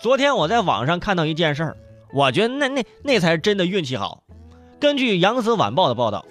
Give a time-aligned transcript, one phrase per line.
[0.00, 1.76] 昨天我在网上看到一件事儿，
[2.14, 4.22] 我觉得那那那才是真的运气好。
[4.80, 6.24] 根据《扬子晚报》的报道，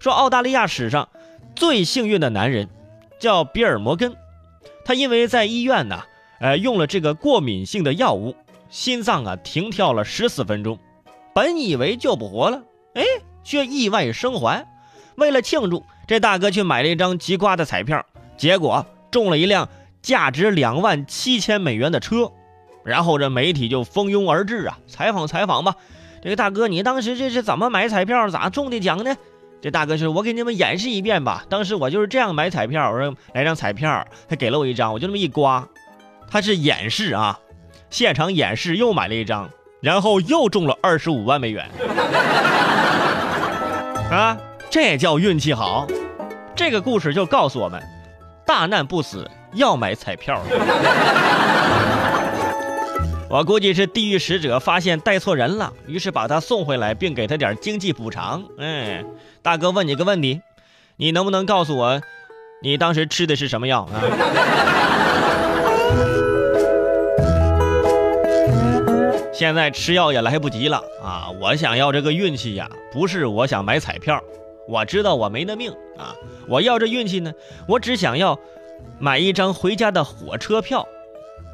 [0.00, 1.08] 说澳大利亚史上
[1.54, 2.68] 最幸运的男人
[3.20, 4.16] 叫比尔·摩根，
[4.84, 6.02] 他因为在医院呢，
[6.40, 8.34] 呃，用了这个过敏性的药物，
[8.70, 10.76] 心脏啊停跳了十四分钟，
[11.32, 12.60] 本以为救不活了，
[12.94, 13.04] 哎，
[13.44, 14.66] 却意外生还。
[15.14, 18.04] 为了庆祝，这大哥去买了一张极刮的彩票，
[18.36, 19.68] 结果中了一辆
[20.02, 22.32] 价值两万七千美元的车。
[22.84, 25.74] 然后这媒体就蜂拥而至啊，采访采访吧。
[26.22, 29.16] 这个大哥，你当时这是怎么买彩票，咋中的奖呢？
[29.60, 31.44] 这大哥说：“我给你们演示一遍吧。
[31.48, 35.64] 当时我就是这样买彩票，我说来张彩票，他给了我一张，我就这么一刮。
[36.28, 37.38] 他是演示啊，
[37.88, 39.48] 现场演示又买了一张，
[39.80, 41.68] 然后又中了二十五万美元。
[44.10, 44.36] 啊，
[44.68, 45.86] 这叫运气好。
[46.56, 47.80] 这个故事就告诉我们，
[48.44, 50.40] 大难不死要买彩票。”
[53.32, 58.44] 我估计是地狱使者发现带错人了，于是把他送回来，并给他点经济补偿。
[58.58, 59.02] 哎，
[59.40, 60.42] 大哥，问你个问题，
[60.96, 62.02] 你能不能告诉我，
[62.62, 64.02] 你当时吃的是什么药啊？
[69.32, 71.30] 现在吃药也来不及了啊！
[71.40, 74.22] 我想要这个运气呀，不是我想买彩票，
[74.68, 76.14] 我知道我没那命啊！
[76.46, 77.32] 我要这运气呢，
[77.66, 78.38] 我只想要
[78.98, 80.86] 买一张回家的火车票。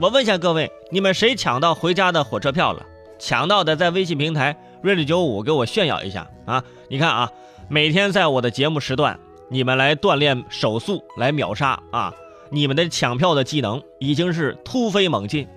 [0.01, 2.85] 我问一下各位，你们谁抢到回家的火车票了？
[3.19, 6.63] 抢到的在微信平台瑞丽九五给我炫耀一下啊！
[6.89, 7.29] 你看啊，
[7.69, 12.15] 每天在我的节目时段，你们来锻炼手速，来秒杀啊！
[12.51, 15.49] 你们的抢票的技能已经是突飞猛进，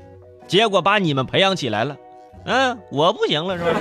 [0.48, 1.96] 结果把你们培养起来了，
[2.46, 3.72] 嗯，我不行了是吧？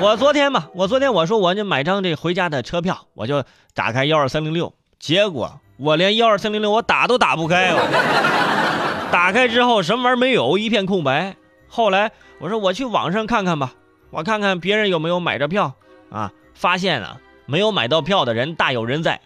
[0.00, 7.72] 我昨天吧，我昨天我说我就买张这回家的车票，我就打开幺二三零六，结果我连幺二三零六我打都打不开。
[9.10, 11.36] 打开之后什么玩意儿没有，一片空白。
[11.68, 13.72] 后来我说我去网上看看吧，
[14.10, 15.74] 我看看别人有没有买着票
[16.10, 16.32] 啊。
[16.54, 19.20] 发现啊，没有买到票的人大有人在。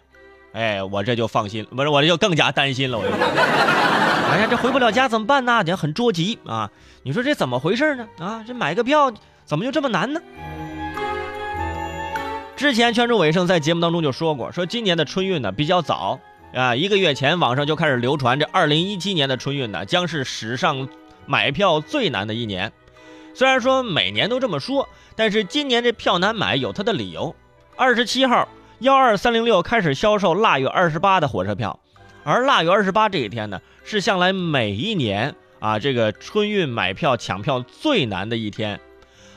[0.51, 2.97] 哎，我这就放心，不是我这就更加担心了。
[2.97, 5.63] 我就，哎呀，这回不了家怎么办呢？
[5.63, 6.69] 这很着急啊。
[7.03, 8.07] 你说这怎么回事呢？
[8.19, 9.11] 啊，这买个票
[9.45, 10.21] 怎么就这么难呢？
[12.57, 16.19] 之前圈中伟盛在节目当中就说过，说今年的春运呢比较早。
[16.53, 20.89] 啊，一个月前，网上就开始流传，这二零一七年的春运呢，将是史上
[21.25, 22.73] 买票最难的一年。
[23.33, 27.33] 虽然说每年都这么说，但是今年这票难买有它的理由。
[27.77, 31.79] 二十七号，幺二三零六开始销售腊月二十八的火车票，
[32.25, 38.77] 而腊月二十八这一天呢，是向来每一年啊这个春运买票抢票最难的一天。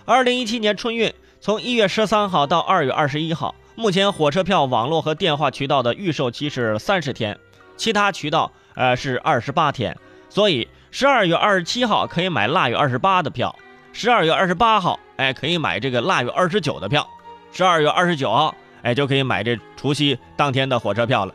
[0.04, 3.54] 二零一七年春运从一月十三号到二月二十一号。
[3.76, 7.36] 目前火车票网络和电话渠道的预售期是三十天，
[7.76, 9.96] 其他渠道呃是二十八天，
[10.28, 13.54] 所以十二月二十七号可以买腊月二十八的票，
[13.92, 17.04] 十二月二十八号哎可以买这个腊月二十九的票，
[17.52, 21.34] 十二月二十九号哎就可以买这除夕当天的火车票了。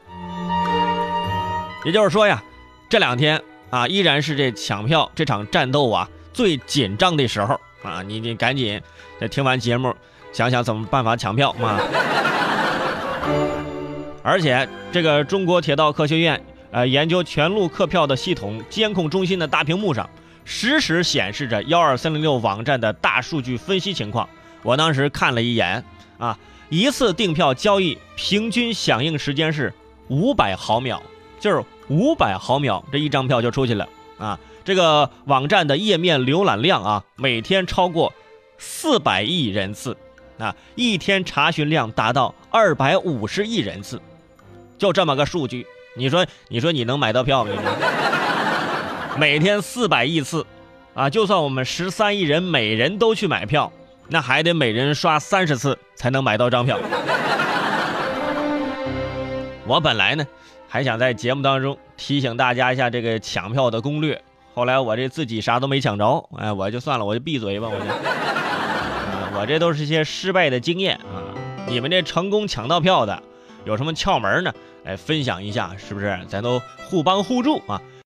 [1.84, 2.42] 也就是说呀，
[2.88, 8.82] 这两天啊依然是这抢票这场战斗啊最紧张的时候啊，你你赶紧
[9.20, 9.94] 在听完节目。
[10.32, 11.82] 想想怎么办法抢票啊？
[14.22, 16.40] 而且这个中国铁道科学院
[16.72, 20.08] 呃研究全路客票的系统监控中心的大屏幕上，
[20.46, 24.30] 实时显示着幺二三零六网站的大数据分析情况。
[24.62, 25.84] 我当时看了一眼
[26.20, 26.38] 啊，
[26.70, 29.74] 一次订票交易平均响应时间是
[30.10, 31.02] 五百毫秒，
[31.40, 33.88] 就是五百毫秒这一张票就出去了
[34.20, 34.40] 啊。
[34.64, 38.14] 这个网站的页面浏览量啊，每天超过
[38.60, 39.98] 四百亿人次。
[40.38, 44.02] 啊，一天查询量达到二百五十亿人次，
[44.78, 47.52] 就这么个数据，你说，你说你能买到票吗？
[49.18, 50.46] 每天四百亿次，
[50.94, 53.72] 啊，就算我们十三亿人每人都去买票，
[54.08, 56.80] 那还得每人刷三十次才能买到张票。
[59.68, 60.26] 我本来呢，
[60.68, 64.20] 还想在节目当中提醒大家一下这个抢票的攻略，
[64.56, 67.86] 后来我这自己啥都没抢着，哎，我就算了，我就闭嘴吧，我就。
[69.40, 71.22] 我这都是些失败的经验啊！
[71.70, 73.22] 你们这成功抢到票的，
[73.64, 74.52] 有什么窍门呢？
[74.84, 76.20] 来分享一下，是不是？
[76.28, 77.80] 咱都互帮互助啊！